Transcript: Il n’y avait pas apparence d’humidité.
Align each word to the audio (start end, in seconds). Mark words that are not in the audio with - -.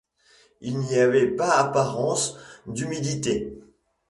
Il 0.61 0.79
n’y 0.79 0.95
avait 0.95 1.27
pas 1.27 1.59
apparence 1.59 2.35
d’humidité. 2.65 3.53